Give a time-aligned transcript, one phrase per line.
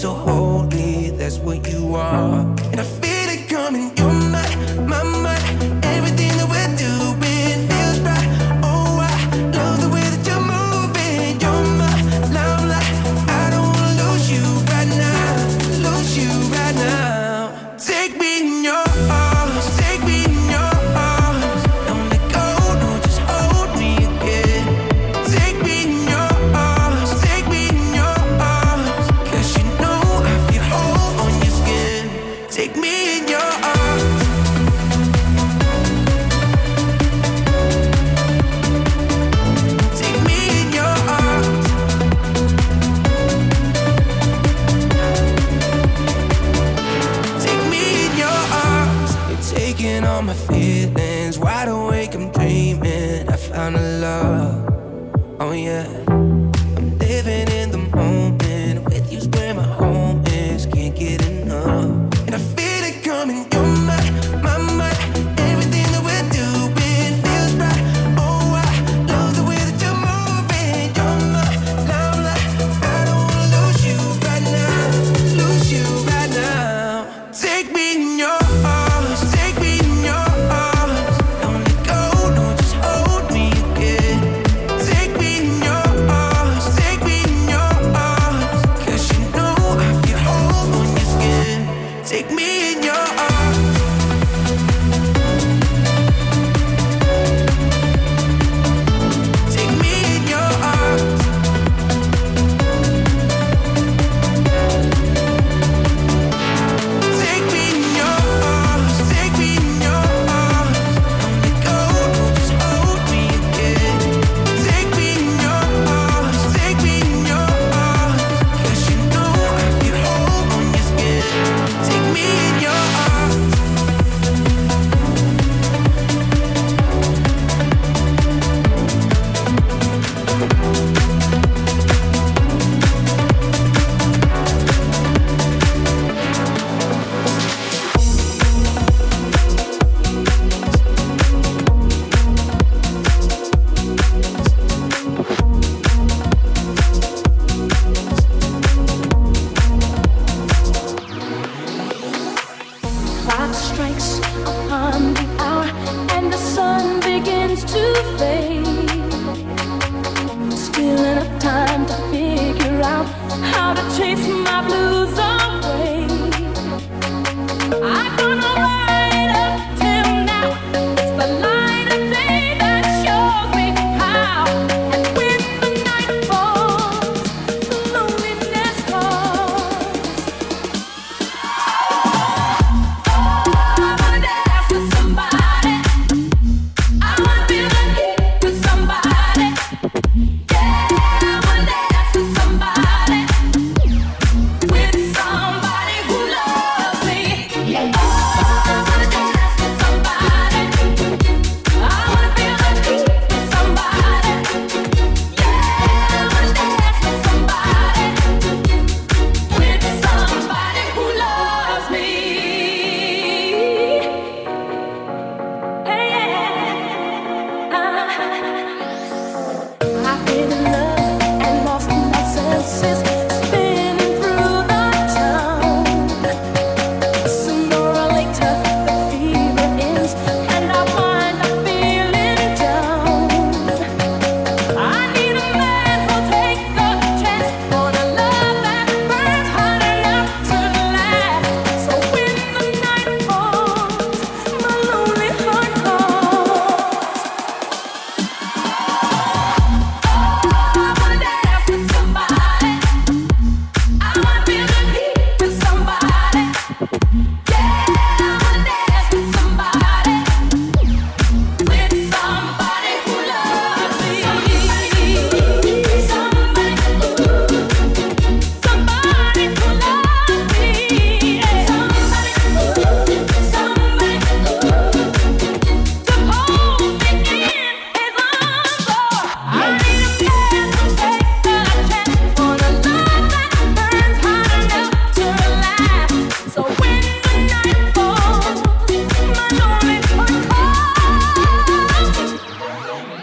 [0.00, 0.39] 最后。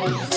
[0.08, 0.37] Yeah.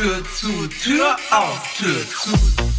[0.00, 2.69] Tür zu, Tür auf, Tür zu.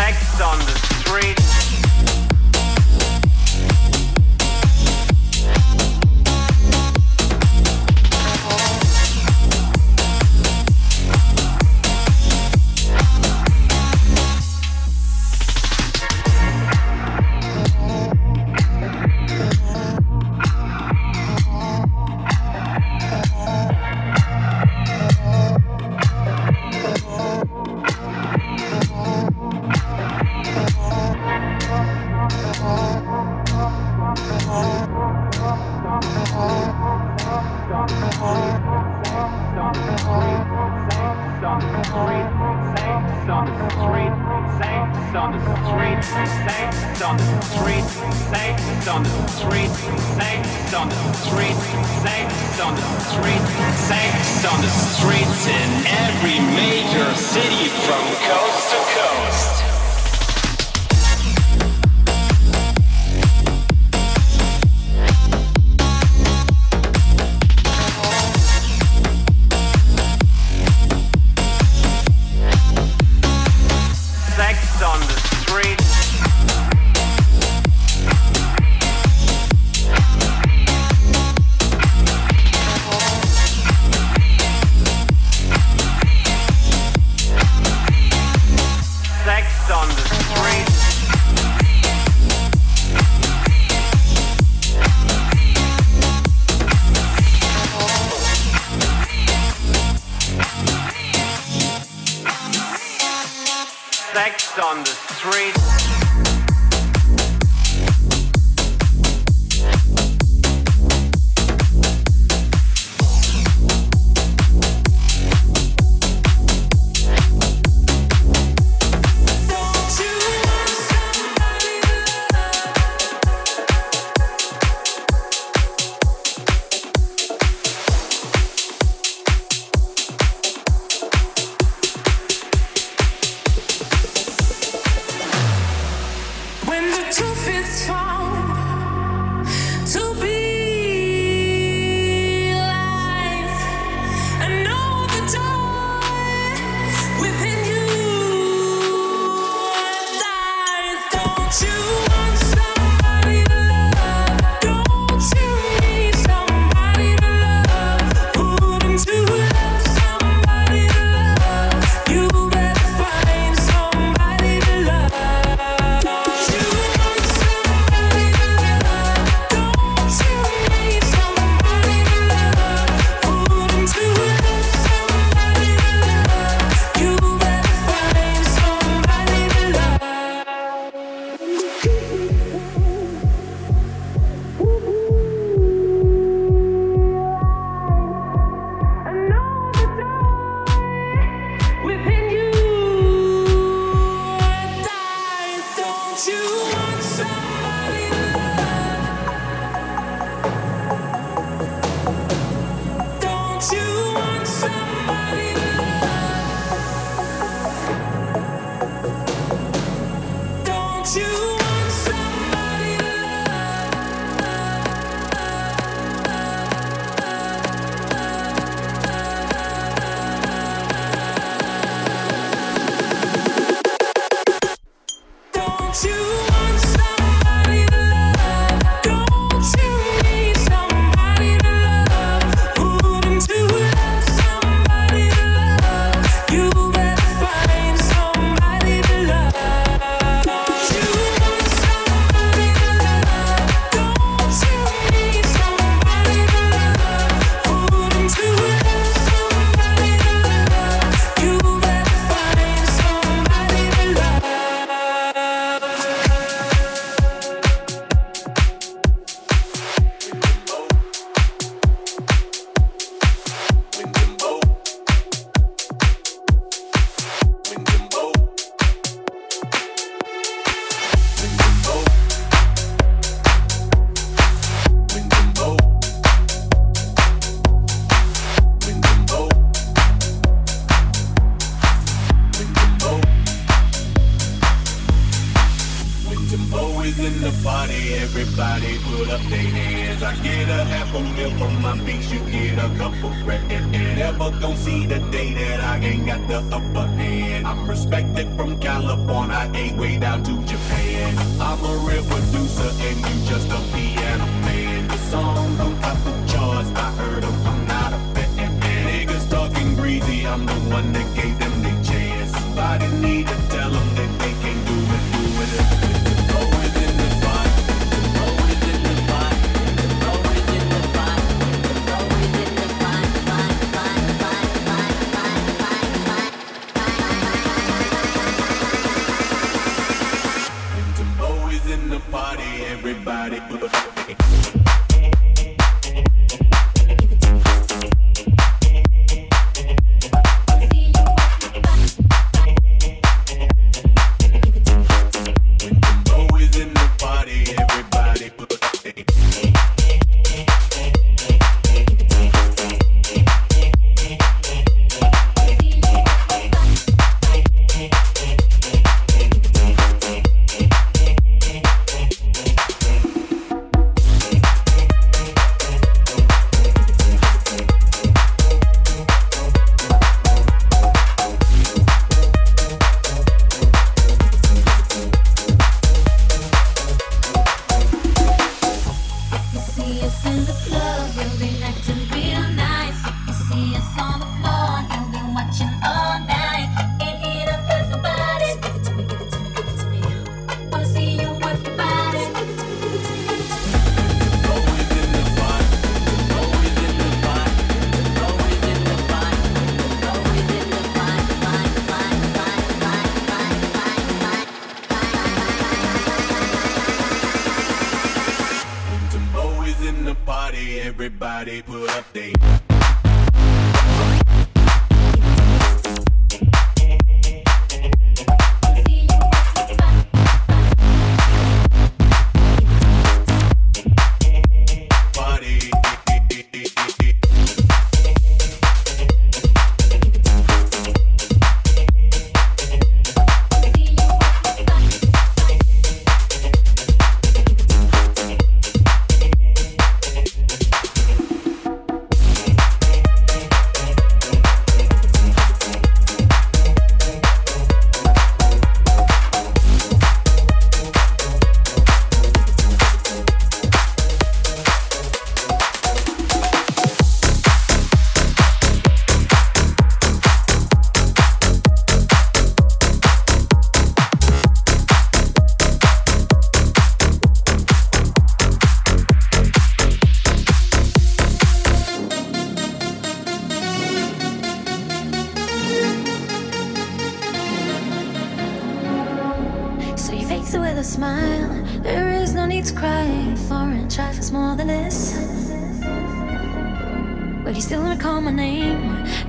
[0.00, 1.69] sex on the street.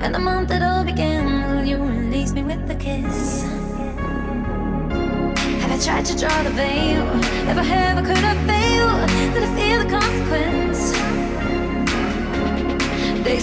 [0.02, 1.24] And the month it all began?
[1.50, 3.42] Will you release me with a kiss?
[5.62, 7.06] Have I tried to draw the veil?
[7.50, 8.88] If I have, I could I fail?
[9.32, 10.92] Did I feel the consequence?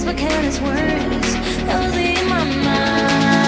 [0.05, 1.33] My careless words,
[1.65, 3.38] that was in my mind.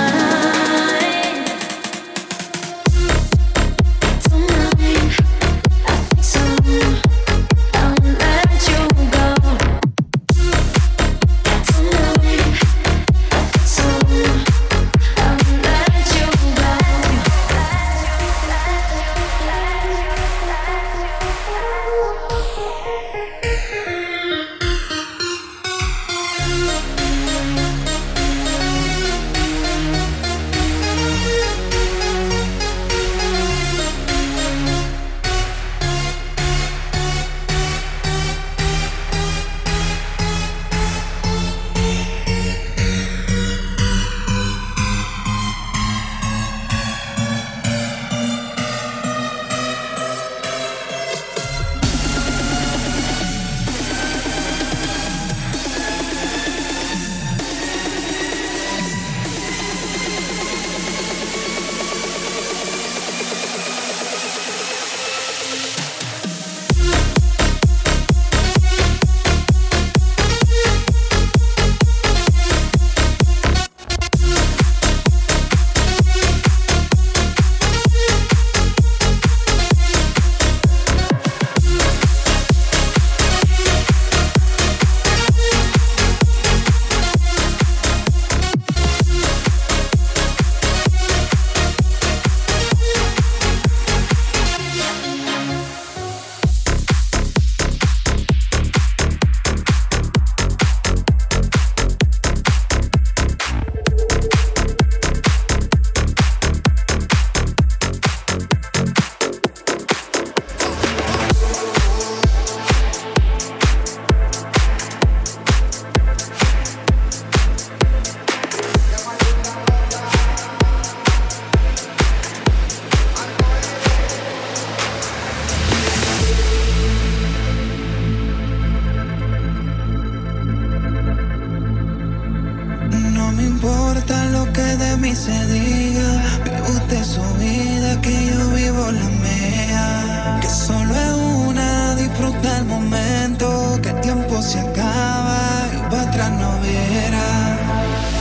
[146.30, 146.52] No.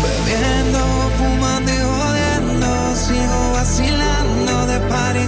[0.03, 0.81] Bebiendo,
[1.19, 2.97] fumando y jodiendo.
[2.97, 5.27] Sigo vacilando de party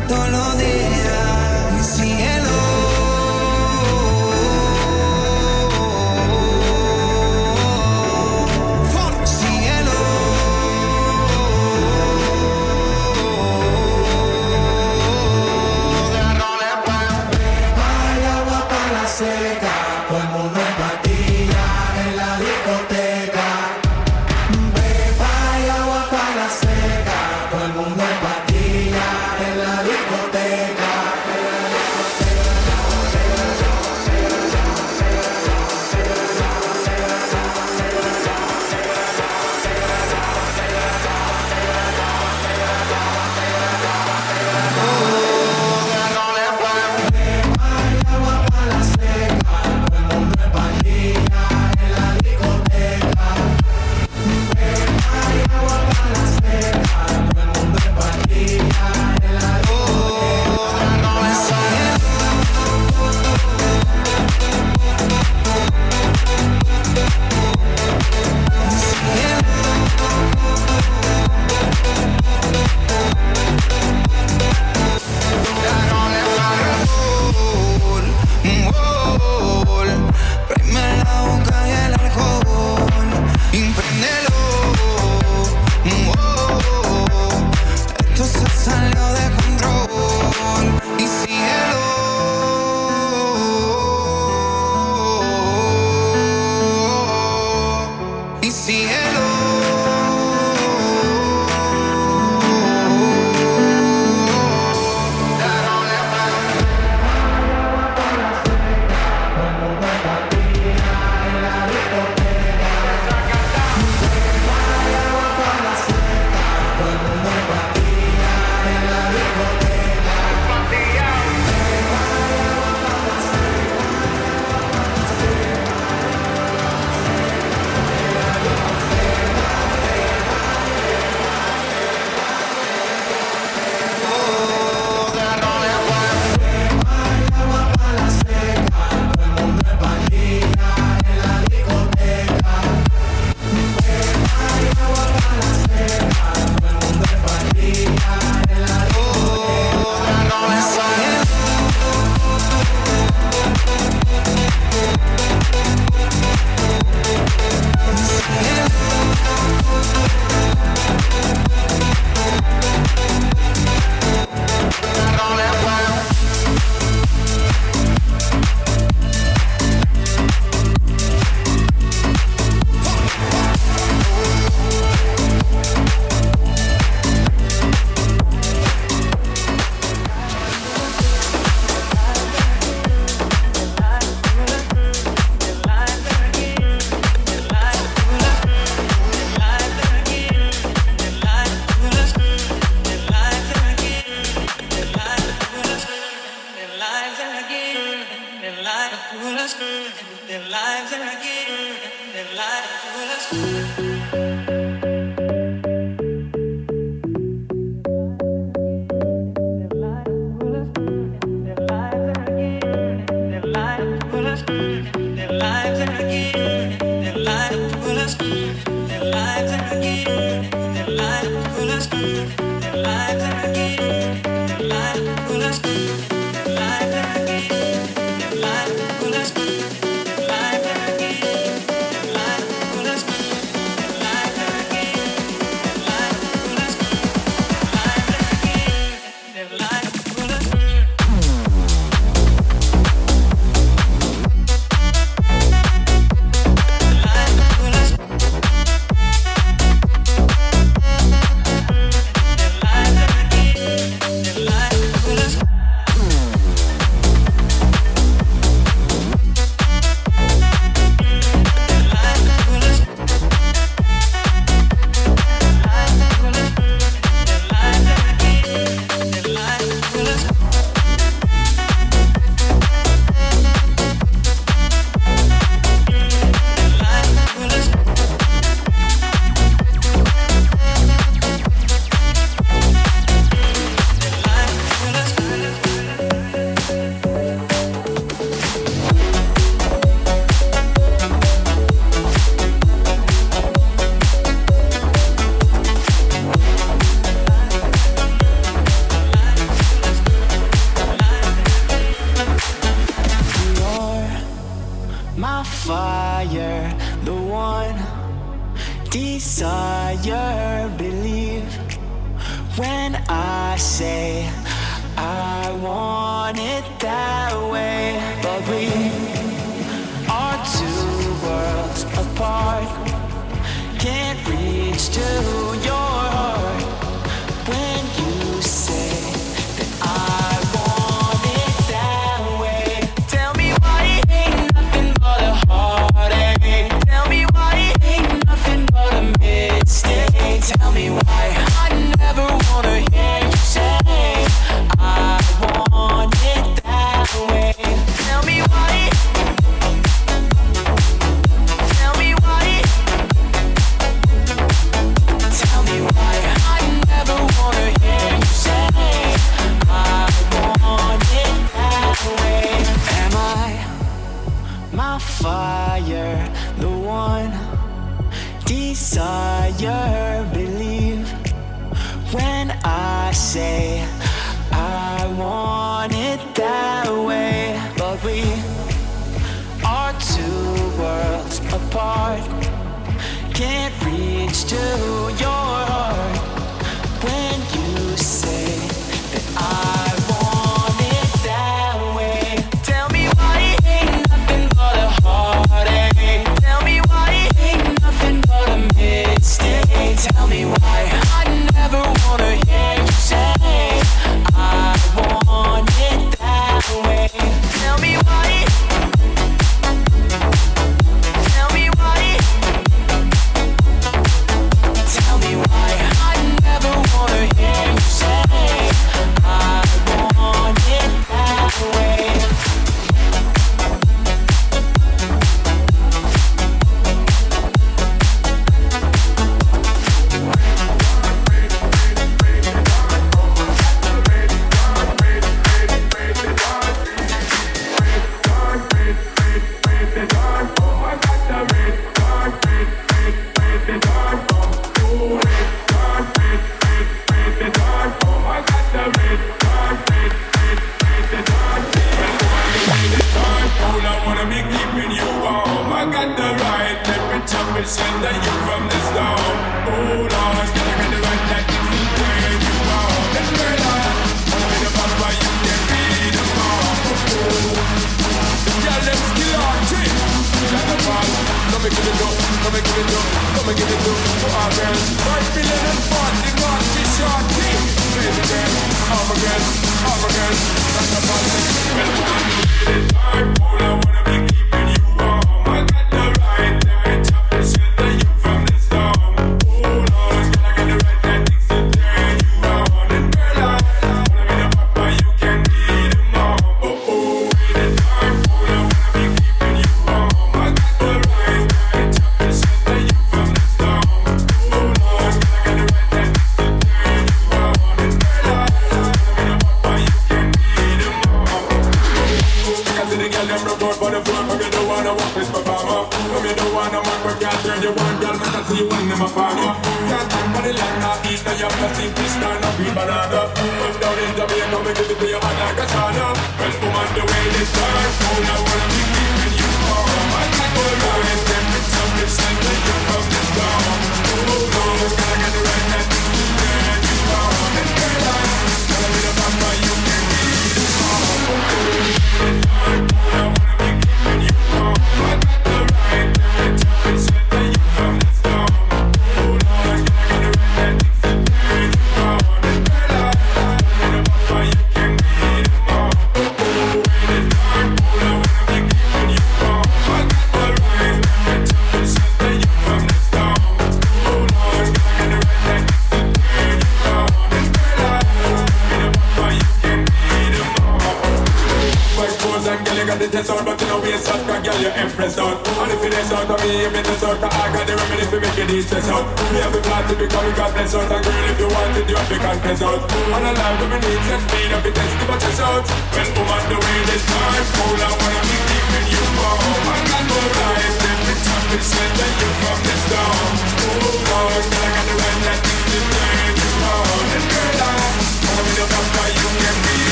[341.09, 341.42] I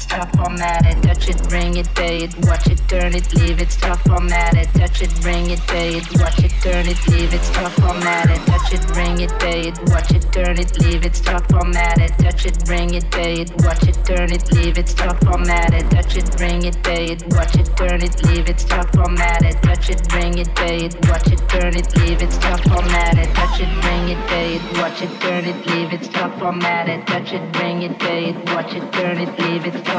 [0.00, 3.60] it's tough format it, touch it, bring it, pay it, watch it, turn it, leave
[3.60, 3.68] it.
[3.68, 7.42] tough format it, touch it, bring it, pay it, watch it, turn it, leave it.
[7.52, 11.14] tough format it, touch it, bring it, pay it, watch it, turn it, leave it.
[11.14, 14.86] tough format it, touch it, bring it, pay it, watch it, turn it, leave it.
[14.86, 18.64] tough format it, touch it, bring it, pay it, watch it, turn it, leave it's
[18.64, 22.30] tough format it, touch it, bring it, pay it, watch it, turn it, leave it.
[22.40, 26.08] tough format it, touch it, bring it, pay it, watch it, turn it, leave it's
[26.08, 29.89] tough format it, touch it, bring it, pay it, watch it, turn it, leave it's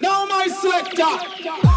[0.00, 1.69] no, my selector.